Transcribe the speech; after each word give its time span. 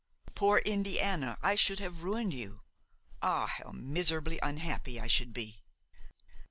Poor 0.33 0.57
Indiana! 0.57 1.37
I 1.43 1.53
should 1.53 1.77
have 1.77 2.01
ruined 2.01 2.33
you! 2.33 2.61
Ah! 3.21 3.45
how 3.45 3.69
miserably 3.71 4.39
unhappy 4.41 4.99
I 4.99 5.05
should 5.05 5.31
be! 5.31 5.61